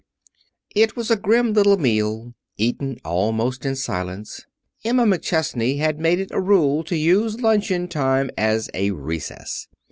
It 0.73 0.95
was 0.95 1.11
a 1.11 1.15
grim 1.15 1.53
little 1.53 1.77
meal, 1.77 2.33
eaten 2.57 2.97
almost 3.05 3.67
in 3.67 3.75
silence. 3.75 4.47
Emma 4.83 5.03
McChesney 5.05 5.77
had 5.77 5.99
made 5.99 6.19
it 6.19 6.31
a 6.31 6.41
rule 6.41 6.83
to 6.85 6.95
use 6.95 7.39
luncheon 7.41 7.87
time 7.87 8.31
as 8.35 8.67
a 8.73 8.89
recess. 8.89 9.67